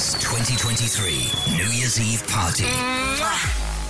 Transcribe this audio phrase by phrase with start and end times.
[0.00, 2.64] KIIS 2023 New Year's Eve party.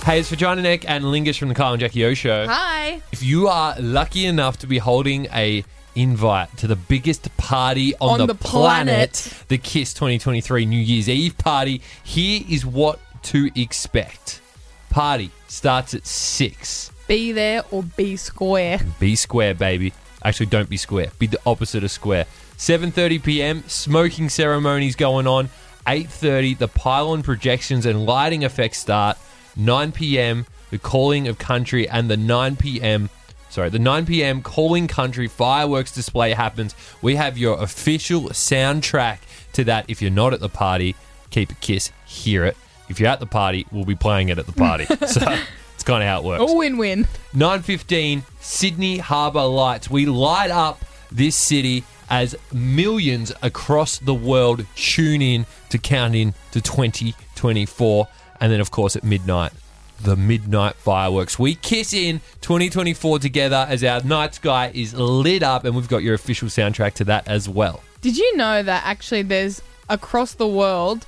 [0.05, 2.47] Hey, it's Vagina Neck and Lingus from the Kyle and Jackie O Show.
[2.49, 3.01] Hi.
[3.13, 5.63] If you are lucky enough to be holding a
[5.95, 9.31] invite to the biggest party on, On the planet.
[9.47, 14.41] the KIIS 2023 New Year's Eve party, here is what to expect.
[14.89, 16.91] Party starts at 6.
[17.07, 18.81] Be there or be square.
[18.99, 19.93] Be square, baby.
[20.25, 21.09] Actually, don't be square.
[21.19, 22.25] Be the opposite of square.
[22.57, 23.63] 7:30 p.m.
[23.67, 25.49] Smoking ceremonies going on.
[25.85, 29.17] 8:30 the pylon projections and lighting effects start.
[29.55, 30.45] 9 p.m.
[30.69, 33.09] the calling of country and the 9 p.m.
[33.49, 34.41] Sorry, the 9 p.m.
[34.41, 36.73] calling country fireworks display happens.
[37.01, 39.17] We have your official soundtrack
[39.53, 39.85] to that.
[39.89, 40.95] If you're not at the party,
[41.31, 42.55] keep a kiss, hear it.
[42.87, 44.85] If you're at the party, we'll be playing it at the party.
[45.07, 45.37] so
[45.75, 46.51] it's kind of how it works.
[46.51, 47.07] A win-win.
[47.33, 49.89] 9.15 Sydney Harbour Lights.
[49.89, 56.33] We light up this city as millions across the world tune in to count in
[56.51, 58.07] to 2024.
[58.41, 59.53] And then, of course, at midnight,
[60.01, 61.39] the midnight fireworks.
[61.39, 66.03] We kiss in 2024 together as our night sky is lit up, and we've got
[66.03, 67.81] your official soundtrack to that as well.
[68.01, 71.05] Did you know that actually there's across the world,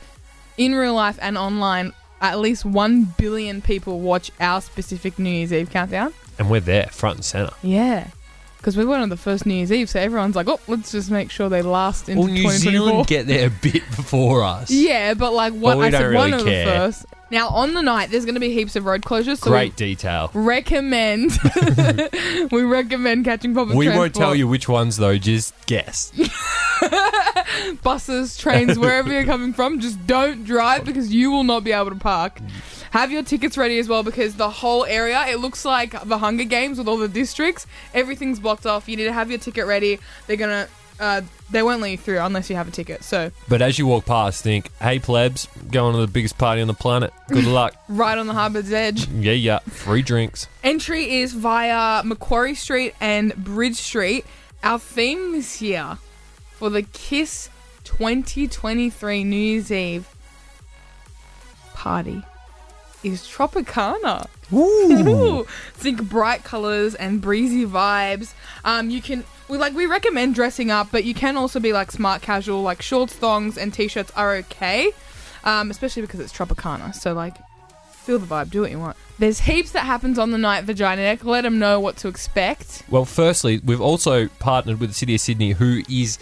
[0.58, 1.92] in real life and online,
[2.22, 6.14] at least 1 billion people watch our specific New Year's Eve countdown?
[6.40, 7.54] And we're there, front and center.
[7.62, 8.08] Yeah.
[8.64, 11.12] Because we went on the first New Year's Eve, so everyone's like, oh, let's just
[11.12, 12.72] make sure they last into Well, New 2024.
[12.72, 14.72] Zealand get there a bit before us.
[14.72, 16.66] yeah, but like what But we I said, don't one really of care.
[16.66, 17.06] the first.
[17.30, 19.40] Now on the night, there's going to be heaps of road closures.
[19.40, 20.32] So Great detail.
[20.34, 21.32] we recommend
[22.54, 24.14] we recommend catching public We won't transport.
[24.14, 26.14] tell you which ones, though, just guess.
[27.84, 31.90] buses, trains, wherever you're coming from, just don't drive because you will not be able
[31.90, 32.40] to park.
[32.94, 36.44] Have your tickets ready as well because the whole area, it looks like the Hunger
[36.44, 37.66] Games with all the districts.
[37.96, 38.88] Everything's blocked off.
[38.88, 39.98] You need to have your ticket ready.
[40.28, 40.70] They're going to,
[41.04, 43.04] uh, they won't let you through unless you have a ticket.
[43.04, 46.68] So, But as you walk past, think, hey, plebs, going to the biggest party on
[46.68, 47.12] the planet.
[47.30, 47.74] Good luck.
[47.90, 49.08] right on the harbour's edge.
[49.10, 49.58] yeah, yeah.
[49.60, 50.48] Free drinks.
[50.64, 54.24] Entry is via Macquarie Street and Bridge Street.
[54.64, 55.98] Our theme this year
[56.52, 57.50] for the KIIS
[57.86, 60.08] 2023 New Year's Eve
[61.74, 62.22] party
[63.04, 64.28] is Tropicana.
[64.54, 65.44] Ooh.
[65.74, 68.34] Think bright colors and breezy vibes.
[68.64, 71.92] Um, you can we like we recommend dressing up, but you can also be like
[71.92, 74.92] smart casual, like shorts, thongs, and t-shirts are okay.
[75.44, 76.96] Um, especially because it's Tropicana.
[76.96, 77.36] So like,
[77.92, 78.96] feel the vibe, do what you want.
[79.20, 81.24] There's heaps that happens on the night, Vagina Neck.
[81.24, 82.84] Let them know what to expect.
[82.90, 86.18] Well, firstly, we've also partnered with the City of Sydney, who is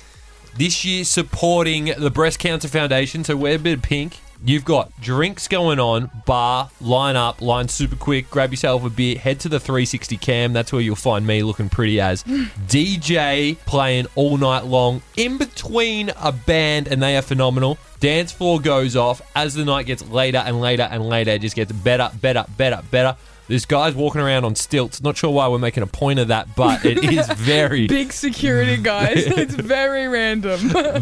[0.57, 3.23] this year supporting the Breast Cancer Foundation.
[3.23, 4.19] So wear a bit of pink.
[4.43, 9.15] You've got drinks going on, bar, line up, line super quick, grab yourself a beer,
[9.15, 10.51] head to the 360 cam.
[10.51, 12.23] That's where you'll find me looking pretty as
[12.67, 17.77] DJ playing all night long in between a band, and they are phenomenal.
[17.99, 21.31] Dance floor goes off as the night gets later and later and later.
[21.31, 23.15] It just gets better, better, better, better.
[23.47, 25.03] This guy's walking around on stilts.
[25.03, 28.77] Not sure why we're making a point of that, but it is very, Big security
[28.77, 29.17] guys.
[29.27, 30.59] it's very random.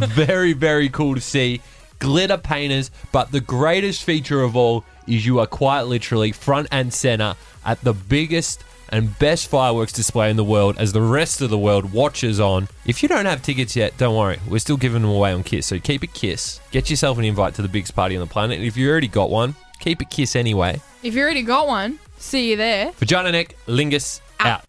[0.10, 1.62] very, very cool to see.
[2.00, 6.94] Glitter painters, but the greatest feature of all is you are quite literally front and
[6.94, 11.50] center at the biggest and best fireworks display in the world as the rest of
[11.50, 12.68] the world watches on.
[12.86, 14.40] If you don't have tickets yet, don't worry.
[14.48, 16.60] We're still giving them away on KIIS, so keep a kiss.
[16.72, 18.58] Get yourself an invite to the biggest party on the planet.
[18.58, 20.82] And if you already got one, keep a kiss anyway.
[21.04, 22.92] if you already got one, see you there.
[22.94, 24.64] Vagina neck, lingus out.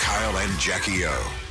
[0.00, 1.49] Kyle and Jackie O.